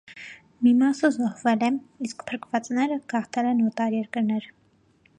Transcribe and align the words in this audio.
Մի 0.67 0.71
մասը 0.79 1.11
զոհվել 1.17 1.67
է, 1.69 1.69
իսկ 2.09 2.25
փրկվածները 2.31 3.01
գաղթել 3.15 3.55
են 3.55 3.65
օտար 3.71 3.99
երկրներ։ 4.01 4.53